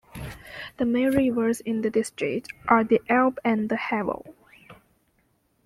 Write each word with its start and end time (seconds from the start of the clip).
The 0.77 0.85
main 0.85 1.11
rivers 1.15 1.59
in 1.61 1.81
the 1.83 1.91
district 1.91 2.51
are 2.67 2.83
the 2.83 3.01
Elbe 3.07 3.37
and 3.45 3.69
the 3.69 3.75
Havel. 3.75 4.33